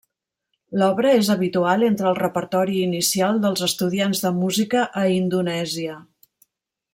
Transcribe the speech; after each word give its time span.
L'obra 0.83 1.09
és 1.17 1.27
habitual 1.33 1.85
entre 1.87 2.09
el 2.11 2.17
repertori 2.19 2.79
inicial 2.85 3.43
dels 3.43 3.63
estudiants 3.71 4.23
de 4.25 4.33
música 4.39 4.83
a 5.03 5.05
Indonèsia. 5.19 6.01